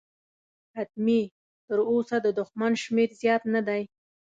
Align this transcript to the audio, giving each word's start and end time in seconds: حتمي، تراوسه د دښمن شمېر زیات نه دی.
حتمي، 0.75 1.21
تراوسه 1.67 2.17
د 2.25 2.27
دښمن 2.39 2.71
شمېر 2.83 3.09
زیات 3.21 3.43
نه 3.53 3.61
دی. 3.67 3.81